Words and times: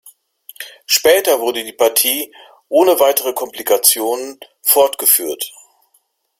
Später 0.87 1.41
wurde 1.41 1.63
die 1.63 1.73
Partie, 1.73 2.33
ohne 2.69 2.99
weitere 2.99 3.33
Komplikationen, 3.33 4.39
fortgeführt. 4.63 5.53